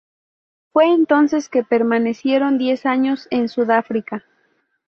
[0.73, 4.25] Fue entonces que permanecieron diez años en Sudáfrica.